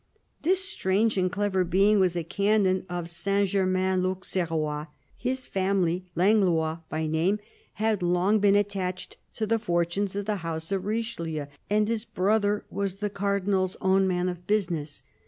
This 0.41 0.67
strange 0.67 1.15
and 1.15 1.31
clever 1.31 1.63
being 1.63 1.99
was 1.99 2.15
a 2.15 2.23
canon 2.23 2.87
of 2.89 3.07
Saint 3.07 3.49
Germain 3.49 4.01
l'Auxerrois. 4.01 4.87
His 5.15 5.45
family, 5.45 6.05
Langlois 6.15 6.79
by 6.89 7.05
name, 7.05 7.37
had 7.73 8.01
long 8.01 8.39
been 8.39 8.55
attached 8.55 9.17
to 9.35 9.45
the 9.45 9.59
fortunes 9.59 10.15
of 10.15 10.25
the 10.25 10.37
house 10.37 10.71
of 10.71 10.85
Richelieu, 10.85 11.45
and 11.69 11.87
his 11.87 12.03
brother 12.05 12.65
was 12.71 12.95
the 12.95 13.11
Cardinal's 13.11 13.77
own 13.79 14.07
man 14.07 14.27
of 14.27 14.47
business. 14.47 15.03